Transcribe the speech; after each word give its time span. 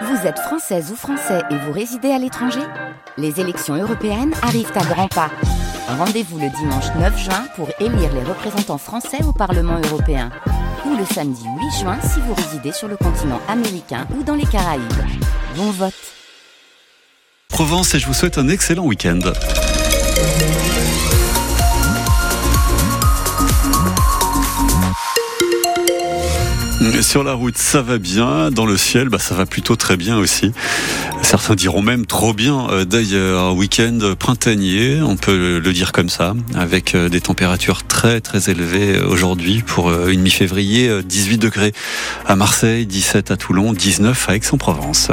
Vous 0.00 0.26
êtes 0.26 0.38
française 0.38 0.90
ou 0.90 0.96
français 0.96 1.42
et 1.50 1.56
vous 1.56 1.72
résidez 1.72 2.10
à 2.10 2.18
l'étranger 2.18 2.62
Les 3.18 3.40
élections 3.40 3.74
européennes 3.74 4.32
arrivent 4.42 4.72
à 4.74 4.84
grands 4.84 5.08
pas. 5.08 5.30
Rendez-vous 5.86 6.38
le 6.38 6.48
dimanche 6.48 6.86
9 6.98 7.18
juin 7.18 7.44
pour 7.56 7.68
élire 7.78 8.12
les 8.14 8.22
représentants 8.22 8.78
français 8.78 9.22
au 9.24 9.32
Parlement 9.32 9.78
européen. 9.90 10.30
Ou 10.86 10.96
le 10.96 11.04
samedi 11.04 11.44
8 11.44 11.80
juin 11.80 11.98
si 12.02 12.20
vous 12.20 12.34
résidez 12.34 12.72
sur 12.72 12.88
le 12.88 12.96
continent 12.96 13.40
américain 13.48 14.06
ou 14.18 14.22
dans 14.22 14.34
les 14.34 14.46
Caraïbes. 14.46 14.82
Bon 15.56 15.70
vote 15.70 15.92
Provence 17.48 17.94
et 17.94 17.98
je 17.98 18.06
vous 18.06 18.14
souhaite 18.14 18.38
un 18.38 18.48
excellent 18.48 18.86
week-end. 18.86 19.20
Sur 27.02 27.22
la 27.22 27.32
route, 27.34 27.58
ça 27.58 27.82
va 27.82 27.98
bien. 27.98 28.50
Dans 28.50 28.66
le 28.66 28.76
ciel, 28.76 29.08
bah, 29.08 29.18
ça 29.18 29.34
va 29.34 29.46
plutôt 29.46 29.76
très 29.76 29.96
bien 29.96 30.16
aussi. 30.16 30.52
Certains 31.22 31.54
diront 31.54 31.82
même 31.82 32.06
trop 32.06 32.34
bien. 32.34 32.68
Euh, 32.70 32.84
d'ailleurs, 32.84 33.54
week-end 33.54 33.98
printanier, 34.18 35.00
on 35.02 35.16
peut 35.16 35.58
le 35.58 35.72
dire 35.72 35.92
comme 35.92 36.08
ça, 36.08 36.34
avec 36.54 36.94
euh, 36.94 37.08
des 37.08 37.20
températures 37.20 37.84
très 37.84 38.20
très 38.20 38.50
élevées 38.50 39.00
aujourd'hui 39.00 39.62
pour 39.62 39.90
euh, 39.90 40.08
une 40.08 40.22
mi-février. 40.22 41.02
18 41.04 41.38
degrés 41.38 41.72
à 42.26 42.36
Marseille, 42.36 42.86
17 42.86 43.30
à 43.30 43.36
Toulon, 43.36 43.72
19 43.72 44.28
à 44.28 44.36
Aix-en-Provence. 44.36 45.10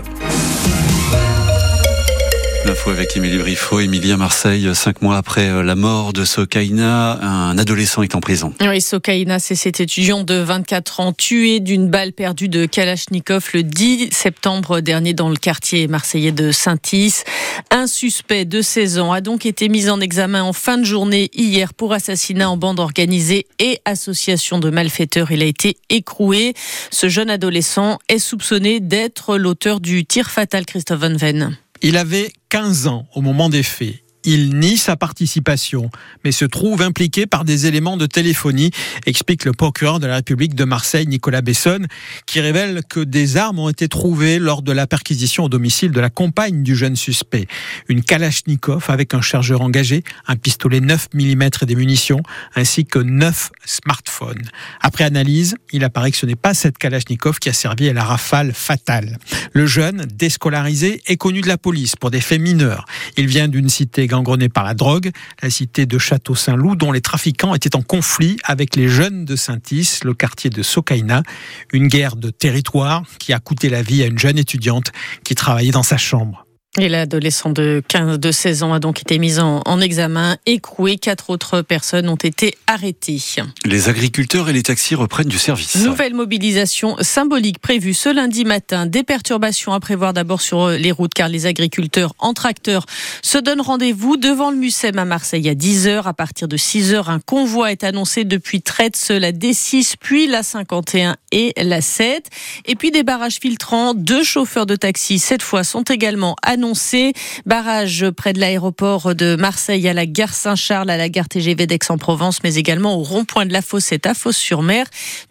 L'info 2.69 2.91
avec 2.91 3.17
Émilie 3.17 3.39
Briffaut. 3.39 3.79
Émilie 3.79 4.11
à 4.11 4.17
Marseille, 4.17 4.69
cinq 4.75 5.01
mois 5.01 5.17
après 5.17 5.49
euh, 5.49 5.63
la 5.63 5.73
mort 5.73 6.13
de 6.13 6.23
Sokaina, 6.23 7.13
un 7.19 7.57
adolescent 7.57 8.03
est 8.03 8.13
en 8.13 8.19
prison. 8.19 8.53
Oui, 8.61 8.79
Sokaina, 8.79 9.39
c'est 9.39 9.55
cet 9.55 9.79
étudiant 9.79 10.23
de 10.23 10.35
24 10.35 10.99
ans 10.99 11.11
tué 11.11 11.61
d'une 11.61 11.89
balle 11.89 12.13
perdue 12.13 12.47
de 12.47 12.67
Kalachnikov 12.67 13.49
le 13.55 13.63
10 13.63 14.09
septembre 14.11 14.81
dernier 14.81 15.15
dans 15.15 15.29
le 15.29 15.35
quartier 15.35 15.87
marseillais 15.87 16.31
de 16.31 16.51
Saint-Is. 16.51 17.23
Un 17.71 17.87
suspect 17.87 18.45
de 18.45 18.61
16 18.61 18.99
ans 18.99 19.13
a 19.13 19.21
donc 19.21 19.47
été 19.47 19.67
mis 19.67 19.89
en 19.89 19.99
examen 19.99 20.43
en 20.43 20.53
fin 20.53 20.77
de 20.77 20.85
journée 20.85 21.31
hier 21.33 21.73
pour 21.73 21.93
assassinat 21.93 22.51
en 22.51 22.57
bande 22.57 22.79
organisée 22.79 23.47
et 23.57 23.81
association 23.85 24.59
de 24.59 24.69
malfaiteurs. 24.69 25.31
Il 25.31 25.41
a 25.41 25.45
été 25.45 25.77
écroué. 25.89 26.53
Ce 26.91 27.09
jeune 27.09 27.31
adolescent 27.31 27.97
est 28.09 28.19
soupçonné 28.19 28.79
d'être 28.79 29.39
l'auteur 29.39 29.79
du 29.79 30.05
tir 30.05 30.29
fatal 30.29 30.67
Christophe 30.67 30.99
Van 30.99 31.15
Ven. 31.15 31.57
Il 31.81 31.97
avait 31.97 32.31
15 32.49 32.87
ans 32.87 33.07
au 33.15 33.21
moment 33.21 33.49
des 33.49 33.63
faits. 33.63 34.03
Il 34.25 34.59
nie 34.59 34.77
sa 34.77 34.97
participation, 34.97 35.89
mais 36.25 36.33
se 36.33 36.43
trouve 36.43 36.81
impliqué 36.81 37.25
par 37.25 37.45
des 37.45 37.67
éléments 37.67 37.95
de 37.95 38.05
téléphonie, 38.05 38.69
explique 39.05 39.45
le 39.45 39.53
procureur 39.53 40.01
de 40.01 40.07
la 40.07 40.15
République 40.15 40.55
de 40.55 40.65
Marseille, 40.65 41.07
Nicolas 41.07 41.41
Bessonne, 41.41 41.87
qui 42.25 42.41
révèle 42.41 42.81
que 42.89 42.99
des 42.99 43.37
armes 43.37 43.59
ont 43.59 43.69
été 43.69 43.87
trouvées 43.87 44.37
lors 44.37 44.61
de 44.61 44.73
la 44.73 44.87
perquisition 44.87 45.45
au 45.45 45.49
domicile 45.49 45.91
de 45.91 46.01
la 46.01 46.09
compagne 46.09 46.63
du 46.63 46.75
jeune 46.75 46.97
suspect. 46.97 47.47
Une 47.87 48.03
Kalachnikov 48.03 48.85
avec 48.89 49.13
un 49.13 49.21
chargeur 49.21 49.61
engagé, 49.61 50.03
un 50.27 50.35
pistolet 50.35 50.81
9 50.81 51.09
mm 51.13 51.43
et 51.61 51.65
des 51.65 51.75
munitions, 51.75 52.21
ainsi 52.55 52.83
que 52.83 52.99
9 52.99 53.51
smartphones. 53.63 54.49
Après 54.81 55.05
analyse, 55.05 55.55
il 55.71 55.85
apparaît 55.85 56.11
que 56.11 56.17
ce 56.17 56.25
n'est 56.25 56.35
pas 56.35 56.53
cette 56.53 56.77
Kalachnikov 56.77 57.39
qui 57.39 57.47
a 57.47 57.53
servi 57.53 57.87
à 57.87 57.93
la 57.93 58.03
rafale 58.03 58.51
fatale. 58.53 59.17
Le 59.53 59.65
jeune, 59.65 60.05
déscolarisé, 60.13 61.01
est 61.05 61.15
connu 61.15 61.39
de 61.39 61.47
la 61.47 61.57
police 61.57 61.95
pour 61.95 62.11
des 62.11 62.19
faits 62.19 62.41
mineurs. 62.41 62.85
Il 63.15 63.27
vient 63.27 63.47
d'une 63.47 63.69
cité 63.69 64.08
gangrenée 64.09 64.49
par 64.49 64.65
la 64.65 64.73
drogue, 64.73 65.11
la 65.41 65.49
cité 65.49 65.85
de 65.85 65.97
Château-Saint-Loup, 65.97 66.75
dont 66.75 66.91
les 66.91 67.01
trafiquants 67.01 67.55
étaient 67.55 67.75
en 67.75 67.81
conflit 67.81 68.37
avec 68.43 68.75
les 68.75 68.89
jeunes 68.89 69.23
de 69.23 69.37
Saint-Is, 69.37 69.99
le 70.03 70.13
quartier 70.13 70.49
de 70.49 70.61
Sokaina. 70.61 71.23
Une 71.71 71.87
guerre 71.87 72.17
de 72.17 72.29
territoire 72.29 73.03
qui 73.19 73.31
a 73.31 73.39
coûté 73.39 73.69
la 73.69 73.81
vie 73.81 74.03
à 74.03 74.07
une 74.07 74.19
jeune 74.19 74.37
étudiante 74.37 74.91
qui 75.23 75.35
travaillait 75.35 75.71
dans 75.71 75.83
sa 75.83 75.97
chambre. 75.97 76.48
Et 76.81 76.87
l'adolescent 76.87 77.49
de 77.49 77.83
15, 77.89 78.19
de 78.19 78.31
16 78.31 78.63
ans 78.63 78.73
a 78.73 78.79
donc 78.79 79.01
été 79.01 79.19
mis 79.19 79.39
en, 79.39 79.61
en, 79.65 79.81
examen, 79.81 80.37
écroué. 80.45 80.95
Quatre 80.95 81.29
autres 81.29 81.61
personnes 81.61 82.07
ont 82.07 82.15
été 82.15 82.55
arrêtées. 82.67 83.19
Les 83.65 83.89
agriculteurs 83.89 84.47
et 84.47 84.53
les 84.53 84.63
taxis 84.63 84.95
reprennent 84.95 85.27
du 85.27 85.37
service. 85.37 85.75
Nouvelle 85.75 86.13
mobilisation 86.13 86.95
symbolique 87.01 87.59
prévue 87.59 87.93
ce 87.93 88.07
lundi 88.07 88.45
matin. 88.45 88.85
Des 88.85 89.03
perturbations 89.03 89.73
à 89.73 89.81
prévoir 89.81 90.13
d'abord 90.13 90.39
sur 90.39 90.69
les 90.69 90.91
routes 90.93 91.13
car 91.13 91.27
les 91.27 91.47
agriculteurs 91.47 92.13
en 92.17 92.33
tracteur 92.33 92.85
se 93.21 93.37
donnent 93.37 93.61
rendez-vous 93.61 94.15
devant 94.15 94.49
le 94.49 94.57
Mucem 94.57 94.97
à 94.97 95.05
Marseille 95.05 95.49
à 95.49 95.55
10h. 95.55 96.03
À 96.03 96.13
partir 96.13 96.47
de 96.47 96.55
6h, 96.55 97.09
un 97.09 97.19
convoi 97.19 97.73
est 97.73 97.83
annoncé 97.83 98.23
depuis 98.23 98.61
Tretz, 98.61 99.09
la 99.09 99.33
D6, 99.33 99.95
puis 99.99 100.27
la 100.27 100.43
51 100.43 101.17
et 101.33 101.53
la 101.57 101.81
7. 101.81 102.29
Et 102.65 102.75
puis 102.75 102.91
des 102.91 103.03
barrages 103.03 103.39
filtrants. 103.41 103.93
Deux 103.93 104.23
chauffeurs 104.23 104.65
de 104.65 104.77
taxi, 104.77 105.19
cette 105.19 105.41
fois, 105.41 105.65
sont 105.65 105.83
également 105.83 106.37
annoncés 106.41 106.68
annoncé. 106.69 107.13
Barrage 107.47 108.05
près 108.11 108.33
de 108.33 108.39
l'aéroport 108.39 109.15
de 109.15 109.35
Marseille 109.35 109.87
à 109.87 109.93
la 109.93 110.05
gare 110.05 110.33
Saint-Charles, 110.33 110.89
à 110.91 110.97
la 110.97 111.09
gare 111.09 111.27
TGV 111.27 111.65
d'Aix-en-Provence, 111.65 112.43
mais 112.43 112.55
également 112.55 112.95
au 112.95 113.01
rond-point 113.01 113.47
de 113.47 113.53
la 113.53 113.63
Fossette 113.63 114.05
à 114.05 114.13
Fosse-sur-Mer. 114.13 114.85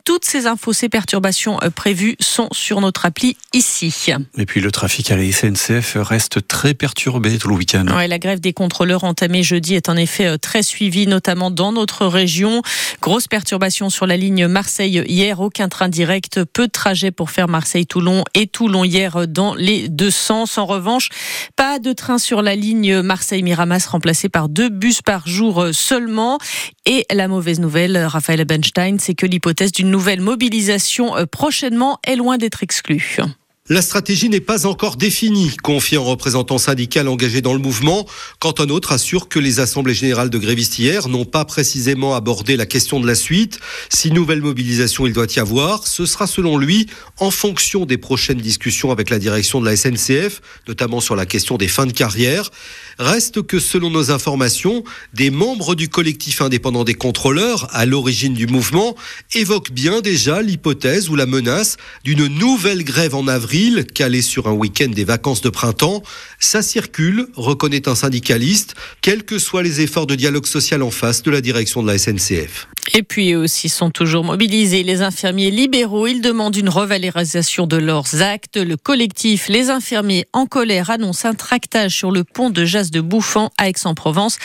Toutes 0.05 0.25
ces 0.25 0.47
infos, 0.47 0.73
ces 0.73 0.89
perturbations 0.89 1.61
euh, 1.63 1.71
prévues 1.71 2.17
sont 2.19 2.49
sur 2.51 2.81
notre 2.81 3.07
appli 3.07 3.37
ici. 3.53 3.95
Et 4.37 4.47
puis 4.47 4.61
le 4.61 4.73
trafic 4.73 5.11
à 5.13 5.17
la 5.17 5.31
SNCF 5.31 5.97
reste 6.01 6.49
très 6.49 6.75
perturbé 6.75 7.39
tout 7.39 7.49
le 7.49 7.55
week-end. 7.55 7.87
Ouais, 7.97 8.09
la 8.09 8.19
grève 8.19 8.41
des 8.41 8.53
contrôleurs 8.53 9.05
entamée 9.05 9.45
jeudi 9.45 9.75
est 9.75 9.89
en 9.89 9.97
effet 9.97 10.27
euh, 10.27 10.39
très 10.39 10.65
suivie, 10.65 11.07
notamment 11.07 11.53
dans 11.53 11.71
notre 11.71 12.07
région. 12.07 12.63
Grosse 13.01 13.29
perturbation 13.29 13.91
sur 13.91 14.07
la 14.07 14.17
ligne 14.17 14.49
Marseille 14.49 15.05
hier, 15.07 15.41
aucun 15.41 15.69
train 15.69 15.89
direct, 15.89 16.43
peu 16.45 16.67
de 16.67 16.73
trajets 16.73 17.13
pour 17.13 17.31
faire 17.31 17.47
Marseille-Toulon 17.47 18.25
et 18.35 18.49
Toulon 18.49 18.83
hier 18.83 19.17
euh, 19.17 19.27
dans 19.27 19.55
les 19.55 19.89
deux 19.89 20.11
sens. 20.11 20.59
En 20.59 20.67
revanche, 20.67 21.11
pas 21.57 21.79
de 21.79 21.93
train 21.93 22.19
sur 22.19 22.43
la 22.43 22.55
ligne 22.55 23.01
Marseille-Miramas 23.01 23.87
remplacé 23.87 24.29
par 24.29 24.49
deux 24.49 24.69
bus 24.69 25.03
par 25.03 25.27
jour 25.27 25.67
seulement. 25.73 26.39
Et 26.87 27.07
la 27.13 27.29
mauvaise 27.29 27.61
nouvelle, 27.61 27.97
Raphaël 27.99 28.45
Benstein, 28.45 28.99
c'est 28.99 29.15
que 29.15 29.27
l'hypothèse 29.27 29.73
d'une 29.73 29.91
nouvelle 29.91 30.21
mobilisation 30.21 31.15
prochainement 31.31 31.99
est 32.07 32.17
loin 32.17 32.39
d'être 32.39 32.63
exclue. 32.63 33.19
La 33.71 33.83
stratégie 33.83 34.31
n'est 34.31 34.41
pas 34.41 34.65
encore 34.65 34.97
définie, 34.97 35.55
confie 35.63 35.97
un 35.97 36.01
représentant 36.01 36.57
syndical 36.57 37.07
engagé 37.07 37.43
dans 37.43 37.53
le 37.53 37.59
mouvement, 37.59 38.07
quand 38.39 38.61
un 38.61 38.71
autre 38.71 38.93
assure 38.93 39.29
que 39.29 39.39
les 39.39 39.61
assemblées 39.61 39.93
générales 39.93 40.31
de 40.31 40.39
grévistes 40.39 40.79
hier 40.79 41.07
n'ont 41.09 41.27
pas 41.27 41.45
précisément 41.45 42.15
abordé 42.15 42.57
la 42.57 42.65
question 42.65 42.99
de 42.99 43.07
la 43.07 43.15
suite. 43.15 43.61
Si 43.91 44.11
nouvelle 44.11 44.41
mobilisation 44.41 45.07
il 45.07 45.13
doit 45.13 45.27
y 45.37 45.39
avoir, 45.39 45.87
ce 45.87 46.07
sera 46.07 46.27
selon 46.27 46.57
lui 46.57 46.87
en 47.19 47.31
fonction 47.31 47.85
des 47.85 47.99
prochaines 47.99 48.41
discussions 48.41 48.91
avec 48.91 49.11
la 49.11 49.19
direction 49.19 49.61
de 49.61 49.67
la 49.67 49.77
SNCF, 49.77 50.41
notamment 50.67 51.01
sur 51.01 51.15
la 51.15 51.27
question 51.27 51.59
des 51.59 51.69
fins 51.69 51.85
de 51.85 51.93
carrière. 51.93 52.51
Reste 52.99 53.43
que 53.43 53.61
selon 53.61 53.91
nos 53.91 54.11
informations, 54.11 54.83
des 55.15 55.31
membres 55.31 55.77
du 55.77 55.89
collectif 55.89 56.43
indépendant 56.43 56.83
des 56.83 56.95
contrôleurs, 56.95 57.69
à 57.71 57.87
l'origine 57.87 58.35
du 58.35 58.49
mouvement, 58.49 58.97
évoquent 59.35 59.71
bien 59.71 60.01
déjà 60.01 60.43
l'hypothèse 60.43 61.09
ou 61.09 61.15
la 61.15 61.27
menace 61.27 61.77
d'une 62.03 62.27
nouvelle 62.27 62.83
grève 62.83 63.15
en 63.15 63.29
avril, 63.29 63.87
calée 63.87 64.23
sur 64.23 64.49
un 64.49 64.53
week-end 64.53 64.89
des 64.89 65.05
vacances 65.05 65.43
de 65.43 65.49
printemps. 65.49 66.03
Ça 66.41 66.61
circule, 66.61 67.29
reconnaît 67.37 67.89
un 67.89 67.95
syndicaliste, 67.95 68.75
quels 69.01 69.25
que 69.25 69.39
soient 69.39 69.63
les 69.63 69.81
efforts 69.81 70.07
de 70.07 70.17
dialogue 70.17 70.47
social 70.47 70.83
en 70.83 70.91
face 70.91 71.23
de 71.23 71.31
la 71.31 71.41
direction 71.41 71.85
de 71.85 71.89
la 71.89 71.99
SNCF. 71.99 72.67
Et 72.95 73.03
puis 73.03 73.33
eux 73.33 73.39
aussi 73.39 73.69
sont 73.69 73.91
toujours 73.91 74.25
mobilisés. 74.25 74.83
Les 74.83 75.03
infirmiers 75.03 75.51
libéraux, 75.51 76.07
ils 76.07 76.21
demandent 76.21 76.57
une 76.57 76.69
revalorisation 76.69 77.67
de 77.67 77.77
leurs 77.77 78.23
actes. 78.23 78.57
Le 78.57 78.77
collectif 78.77 79.49
Les 79.49 79.71
infirmiers 79.71 80.27
en 80.33 80.47
colère 80.47 80.91
annonce 80.91 81.25
un 81.25 81.35
tractage 81.35 81.95
sur 81.95 82.11
le 82.11 82.25
pont 82.25 82.51
de 82.51 82.65
Jas 82.65 82.91
de 82.91 83.01
Bouffant 83.01 83.51
à 83.59 83.69
Aix-en-Provence 83.69 84.39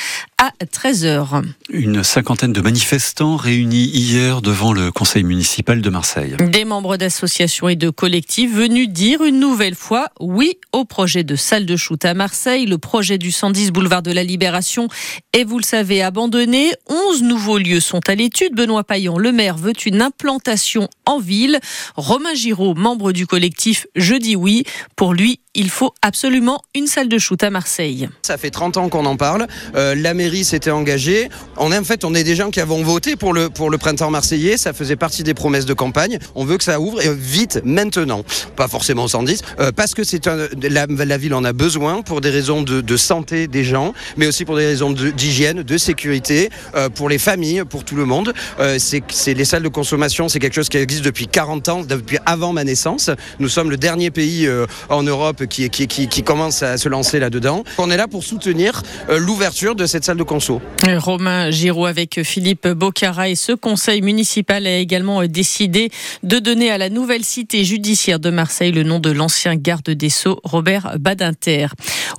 à 0.44 0.52
13h. 0.66 1.42
Une 1.70 2.04
cinquantaine 2.04 2.52
de 2.52 2.60
manifestants 2.60 3.38
réunis 3.38 3.86
hier 3.86 4.42
devant 4.42 4.74
le 4.74 4.92
conseil 4.92 5.24
municipal 5.24 5.82
de 5.82 5.90
Marseille. 5.90 6.36
Des 6.38 6.66
membres 6.66 6.98
d'associations 6.98 7.70
et 7.70 7.78
de 7.78 7.90
collectifs 7.90 8.54
venus 8.54 8.90
dire 8.90 9.24
une 9.24 9.40
nouvelle 9.40 9.76
fois 9.76 10.10
oui 10.20 10.58
au 10.74 10.84
projet 10.84 11.24
de 11.24 11.38
salle 11.38 11.66
de 11.66 11.78
shoot 11.78 12.04
à 12.04 12.14
Marseille. 12.14 12.66
Le 12.66 12.78
projet 12.78 13.18
du 13.18 13.32
110 13.32 13.72
boulevard 13.72 14.02
de 14.02 14.12
la 14.12 14.26
Libération 14.26 14.90
est, 15.32 15.46
vous 15.46 15.60
le 15.60 15.64
savez, 15.64 16.02
abandonné. 16.02 16.72
11 16.90 17.24
nouveaux 17.24 17.58
lieux 17.58 17.80
sont 17.80 18.02
à 18.10 18.16
l'étude. 18.16 18.54
Benoît 18.54 18.84
Payan, 18.84 19.18
le 19.18 19.32
maire, 19.32 19.56
veut 19.56 19.72
une 19.86 20.02
implantation 20.02 20.90
en 21.06 21.20
ville. 21.20 21.62
Romain 21.96 22.34
Giraud, 22.34 22.74
membre 22.74 23.14
du 23.14 23.28
collectif 23.28 23.88
Je 23.96 24.16
dis 24.16 24.36
oui, 24.36 24.66
pour 24.98 25.14
lui, 25.14 25.40
il 25.56 25.70
faut 25.70 25.94
absolument 26.02 26.62
une 26.74 26.88
salle 26.88 27.08
de 27.08 27.18
shoot 27.18 27.42
à 27.44 27.50
Marseille. 27.50 28.10
Ça 28.24 28.38
fait 28.38 28.50
30 28.50 28.78
ans 28.78 28.90
qu'on 28.90 29.06
en 29.06 29.18
parle. 29.18 29.48
Euh, 29.76 29.94
la 29.96 30.14
mairie 30.14 30.44
s'était 30.44 30.72
engagée. 30.72 31.30
En 31.58 31.70
fait, 31.84 32.06
on 32.06 32.16
est 32.16 32.24
des 32.24 32.36
gens 32.36 32.50
qui 32.50 32.60
avons 32.60 32.82
voté 32.84 33.16
pour 33.16 33.34
le 33.34 33.50
pour 33.50 33.70
le 33.70 33.78
printemps 33.78 34.10
marseillais. 34.10 34.58
Ça 34.58 34.74
faisait 34.74 34.96
partie 34.96 35.24
des 35.24 35.34
promesses 35.34 35.66
de 35.66 35.74
campagne. 35.74 36.18
On 36.36 36.46
veut 36.46 36.58
que 36.58 36.64
ça 36.64 36.80
ouvre 36.80 37.02
vite, 37.02 37.62
maintenant. 37.66 38.24
Pas 38.56 38.68
forcément 38.68 39.08
110, 39.08 39.42
euh, 39.60 39.72
parce 39.72 39.94
que 39.94 40.04
c'est 40.04 40.26
la, 40.26 40.86
la, 40.88 41.18
ville 41.18 41.34
en 41.34 41.44
a 41.44 41.54
besoin 41.54 42.02
pour 42.02 42.22
des 42.22 42.30
raisons 42.30 42.62
de, 42.62 42.98
santé 42.98 43.48
des 43.48 43.64
gens, 43.64 43.94
mais 44.18 44.28
aussi 44.28 44.46
pour 44.46 44.56
des 44.56 44.66
raisons 44.66 44.92
d'hygiène, 44.92 45.64
de, 45.64 45.78
sécurité, 45.78 46.50
euh, 46.76 46.90
pour 46.90 47.10
les 47.10 47.18
familles, 47.18 47.64
pour 47.70 47.84
tout 47.84 47.96
le 47.96 48.06
monde. 48.06 48.34
C'est 48.78 49.34
les 49.34 49.46
salles 49.46 49.64
de 49.64 49.68
consommation, 49.68 50.30
c'est 50.30 50.40
quelque 50.40 50.56
chose 50.56 50.70
qui 50.70 50.78
existe 50.78 51.04
depuis 51.04 51.28
40 51.28 51.70
ans, 51.70 51.84
depuis 51.84 52.18
avant 52.26 52.54
ma 52.54 52.64
naissance. 52.64 53.10
Nous 53.40 53.50
sommes 53.50 53.70
le 53.70 53.78
dernier 53.78 54.12
pays 54.12 54.48
en 54.90 55.04
Europe 55.04 55.43
qui, 55.46 55.70
qui, 55.70 55.88
qui, 55.88 56.24
à 56.62 56.78
se 56.78 56.90
lancer 56.90 57.20
là-dedans. 57.20 57.64
On 57.78 57.90
est 57.90 57.98
là 57.98 58.08
pour 58.08 58.24
soutenir 58.24 58.82
euh, 59.10 59.18
l'ouverture 59.18 59.76
de 59.76 59.86
cette 59.86 60.04
salle 60.04 60.18
de 60.18 60.24
conso. 60.24 60.62
Romain 60.98 61.52
Giraud 61.52 61.86
avec 61.86 62.24
Philippe 62.24 62.68
Bocara 62.68 63.30
et 63.30 63.36
ce 63.36 63.52
conseil 63.52 64.02
municipal 64.02 64.66
a 64.68 64.78
également 64.78 65.26
décidé 65.26 65.90
de 66.24 66.40
donner 66.40 66.72
à 66.72 66.78
la 66.78 66.90
nouvelle 66.90 67.24
cité 67.24 67.64
judiciaire 67.64 68.20
de 68.20 68.30
Marseille 68.30 68.72
le 68.72 68.84
nom 68.84 69.00
de 69.00 69.12
l'ancien 69.12 69.56
garde 69.56 69.90
des 69.90 70.10
Sceaux, 70.10 70.40
Robert 70.44 70.98
Badinter. 71.00 71.68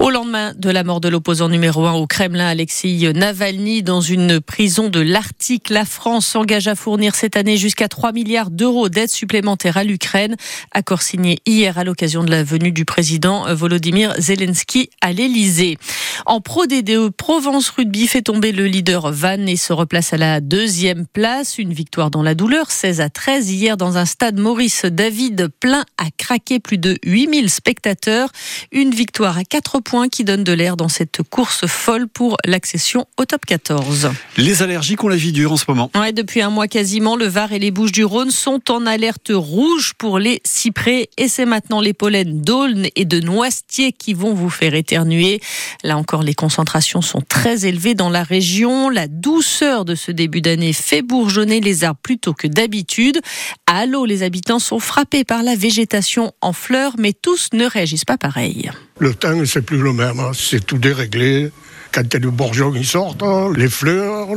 Au 0.00 0.10
lendemain 0.10 0.52
de 0.56 0.70
la 0.70 0.84
mort 0.84 1.00
de 1.00 1.08
l'opposant 1.08 1.48
numéro 1.48 1.86
1 1.86 1.92
au 1.92 2.06
Kremlin, 2.06 2.48
Alexei 2.48 3.12
Navalny, 3.14 3.82
dans 3.82 4.00
une 4.00 4.40
prison 4.40 4.88
de 4.88 5.00
l'Arctique, 5.00 5.70
la 5.70 5.84
France 5.84 6.26
s'engage 6.26 6.68
à 6.68 6.74
fournir 6.74 7.14
cette 7.14 7.36
année 7.36 7.56
jusqu'à 7.56 7.88
3 7.88 8.12
milliards 8.12 8.50
d'euros 8.50 8.88
d'aide 8.88 9.10
supplémentaire 9.10 9.76
à 9.76 9.84
l'Ukraine. 9.84 10.36
Accord 10.72 11.02
signé 11.02 11.38
hier 11.46 11.78
à 11.78 11.84
l'occasion 11.84 12.24
de 12.24 12.30
la 12.30 12.42
venue 12.42 12.72
du 12.72 12.84
président 12.84 13.13
Volodymyr 13.54 14.14
Zelensky 14.18 14.90
à 15.00 15.12
l'Elysée. 15.12 15.78
En 16.26 16.40
Pro 16.40 16.66
D2, 16.66 17.10
Provence 17.10 17.70
Rugby 17.70 18.06
fait 18.06 18.22
tomber 18.22 18.52
le 18.52 18.66
leader 18.66 19.12
Van 19.12 19.46
et 19.46 19.56
se 19.56 19.72
replace 19.72 20.12
à 20.12 20.16
la 20.16 20.40
deuxième 20.40 21.06
place. 21.06 21.58
Une 21.58 21.72
victoire 21.72 22.10
dans 22.10 22.22
la 22.22 22.34
douleur, 22.34 22.70
16 22.70 23.00
à 23.00 23.10
13 23.10 23.50
hier 23.50 23.76
dans 23.76 23.98
un 23.98 24.04
stade 24.04 24.38
Maurice 24.38 24.84
David 24.84 25.48
plein 25.60 25.84
à 25.98 26.06
craquer 26.16 26.60
plus 26.60 26.78
de 26.78 26.98
8000 27.04 27.50
spectateurs. 27.50 28.30
Une 28.72 28.90
victoire 28.90 29.38
à 29.38 29.44
4 29.44 29.80
points 29.80 30.08
qui 30.08 30.24
donne 30.24 30.44
de 30.44 30.52
l'air 30.52 30.76
dans 30.76 30.88
cette 30.88 31.22
course 31.22 31.66
folle 31.66 32.08
pour 32.08 32.36
l'accession 32.44 33.06
au 33.18 33.24
top 33.24 33.44
14. 33.46 34.10
Les 34.36 34.62
allergiques 34.62 35.02
ont 35.04 35.08
la 35.08 35.16
vie 35.16 35.32
dure 35.32 35.52
en 35.52 35.56
ce 35.56 35.64
moment. 35.68 35.90
Ouais, 35.94 36.12
depuis 36.12 36.40
un 36.40 36.50
mois 36.50 36.68
quasiment, 36.68 37.16
le 37.16 37.26
Var 37.26 37.52
et 37.52 37.58
les 37.58 37.70
Bouches 37.70 37.92
du 37.92 38.04
Rhône 38.04 38.30
sont 38.30 38.70
en 38.70 38.86
alerte 38.86 39.30
rouge 39.34 39.92
pour 39.98 40.18
les 40.18 40.40
cyprès 40.44 41.08
et 41.18 41.28
c'est 41.28 41.46
maintenant 41.46 41.80
les 41.80 41.92
pollens 41.92 42.42
d'aulne 42.42 42.86
et 42.96 43.03
de 43.04 43.20
noisetier 43.20 43.92
qui 43.92 44.14
vont 44.14 44.34
vous 44.34 44.50
faire 44.50 44.74
éternuer. 44.74 45.40
Là 45.82 45.96
encore, 45.96 46.22
les 46.22 46.34
concentrations 46.34 47.02
sont 47.02 47.20
très 47.20 47.66
élevées 47.66 47.94
dans 47.94 48.10
la 48.10 48.22
région. 48.22 48.88
La 48.88 49.08
douceur 49.08 49.84
de 49.84 49.94
ce 49.94 50.10
début 50.10 50.40
d'année 50.40 50.72
fait 50.72 51.02
bourgeonner 51.02 51.60
les 51.60 51.84
arbres 51.84 52.00
plutôt 52.02 52.34
que 52.34 52.46
d'habitude. 52.46 53.20
À 53.66 53.86
l'eau, 53.86 54.04
les 54.04 54.22
habitants 54.22 54.58
sont 54.58 54.78
frappés 54.78 55.24
par 55.24 55.42
la 55.42 55.56
végétation 55.56 56.32
en 56.40 56.52
fleurs, 56.52 56.94
mais 56.98 57.12
tous 57.12 57.48
ne 57.52 57.66
réagissent 57.66 58.04
pas 58.04 58.18
pareil. 58.18 58.70
Le 58.98 59.14
temps, 59.14 59.44
c'est 59.44 59.62
plus 59.62 59.78
le 59.78 59.92
même. 59.92 60.20
Hein. 60.20 60.32
C'est 60.34 60.64
tout 60.64 60.78
déréglé. 60.78 61.50
Quand 61.92 62.02
il 62.02 62.12
y 62.12 62.16
a 62.16 62.18
le 62.18 62.30
bourgeon 62.30 62.72
qui 62.72 62.84
sortent, 62.84 63.22
hein, 63.22 63.52
les 63.56 63.68
fleurs, 63.68 64.28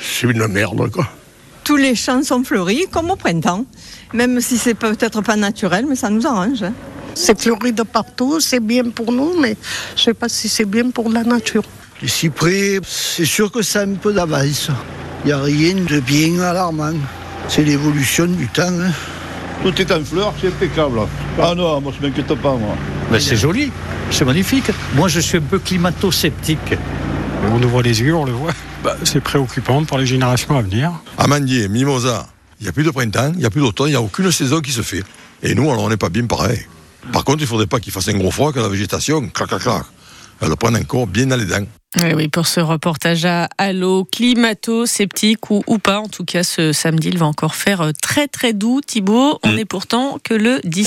c'est 0.00 0.26
une 0.26 0.46
merde, 0.48 0.90
quoi. 0.90 1.08
Tous 1.62 1.76
les 1.76 1.94
champs 1.94 2.22
sont 2.22 2.44
fleuris, 2.44 2.86
comme 2.90 3.10
au 3.10 3.16
printemps. 3.16 3.64
Même 4.12 4.40
si 4.40 4.56
c'est 4.56 4.74
peut-être 4.74 5.20
pas 5.20 5.36
naturel, 5.36 5.86
mais 5.88 5.96
ça 5.96 6.10
nous 6.10 6.26
arrange. 6.26 6.64
C'est 7.18 7.40
fleuri 7.40 7.72
de 7.72 7.82
partout, 7.82 8.40
c'est 8.40 8.60
bien 8.60 8.90
pour 8.90 9.10
nous, 9.10 9.40
mais 9.40 9.56
je 9.96 10.02
sais 10.02 10.14
pas 10.14 10.28
si 10.28 10.50
c'est 10.50 10.66
bien 10.66 10.90
pour 10.90 11.10
la 11.10 11.24
nature. 11.24 11.64
Les 12.02 12.08
cyprès, 12.08 12.78
c'est 12.86 13.24
sûr 13.24 13.50
que 13.50 13.62
ça 13.62 13.80
a 13.80 13.84
un 13.84 13.94
peu 13.94 14.12
d'avance. 14.12 14.68
Il 15.24 15.28
n'y 15.28 15.32
a 15.32 15.40
rien 15.40 15.76
de 15.76 15.98
bien 16.00 16.38
alarmant. 16.40 16.92
C'est 17.48 17.64
l'évolution 17.64 18.26
du 18.26 18.46
temps. 18.48 18.64
Hein. 18.68 18.92
Tout 19.62 19.80
est 19.80 19.90
en 19.92 20.04
fleurs, 20.04 20.34
c'est 20.38 20.48
impeccable. 20.48 21.00
Ah 21.40 21.54
non, 21.56 21.80
moi 21.80 21.90
je 21.98 22.06
m'inquiète 22.06 22.34
pas, 22.34 22.54
moi. 22.54 22.76
Mais 23.10 23.18
c'est 23.18 23.36
joli, 23.36 23.72
c'est 24.10 24.26
magnifique. 24.26 24.70
Moi 24.94 25.08
je 25.08 25.20
suis 25.20 25.38
un 25.38 25.40
peu 25.40 25.58
climato-sceptique. 25.58 26.74
On 27.50 27.62
ouvre 27.62 27.80
les 27.80 27.98
yeux, 28.02 28.14
on 28.14 28.26
le 28.26 28.32
voit. 28.32 28.52
Bah, 28.84 28.94
c'est 29.04 29.22
préoccupant 29.22 29.82
pour 29.84 29.96
les 29.96 30.06
générations 30.06 30.54
à 30.54 30.60
venir. 30.60 30.92
Amandier, 31.16 31.68
mimosa, 31.68 32.26
il 32.60 32.64
n'y 32.64 32.68
a 32.68 32.72
plus 32.72 32.84
de 32.84 32.90
printemps, 32.90 33.32
il 33.32 33.38
n'y 33.38 33.46
a 33.46 33.50
plus 33.50 33.62
d'automne, 33.62 33.88
il 33.88 33.92
n'y 33.92 33.96
a 33.96 34.02
aucune 34.02 34.30
saison 34.30 34.60
qui 34.60 34.70
se 34.70 34.82
fait. 34.82 35.02
Et 35.42 35.54
nous, 35.54 35.70
alors, 35.70 35.84
on 35.84 35.88
n'est 35.88 35.96
pas 35.96 36.10
bien 36.10 36.26
pareil. 36.26 36.66
Par 37.12 37.24
contre, 37.24 37.38
il 37.38 37.42
ne 37.42 37.48
faudrait 37.48 37.66
pas 37.66 37.80
qu'il 37.80 37.92
fasse 37.92 38.08
un 38.08 38.18
gros 38.18 38.30
froid 38.30 38.52
que 38.52 38.60
la 38.60 38.68
végétation, 38.68 39.28
clac, 39.28 39.48
clac, 39.48 39.62
clac, 39.62 39.84
elle 40.40 40.48
le 40.48 40.56
prenne 40.56 40.76
encore 40.76 41.06
bien 41.06 41.26
dans 41.26 41.36
les 41.36 41.46
dents. 41.46 41.66
Oui, 42.02 42.12
oui, 42.14 42.28
pour 42.28 42.46
ce 42.46 42.60
reportage 42.60 43.24
à 43.24 43.48
Allo, 43.56 44.04
climato-sceptique 44.04 45.50
ou, 45.50 45.62
ou 45.66 45.78
pas, 45.78 46.00
en 46.00 46.08
tout 46.08 46.24
cas 46.24 46.42
ce 46.42 46.72
samedi, 46.72 47.08
il 47.08 47.18
va 47.18 47.24
encore 47.24 47.54
faire 47.54 47.90
très 48.02 48.28
très 48.28 48.52
doux. 48.52 48.82
Thibaut, 48.86 49.38
on 49.42 49.52
mmh. 49.52 49.58
est 49.58 49.64
pourtant 49.64 50.18
que 50.22 50.34
le 50.34 50.60
10 50.64 50.84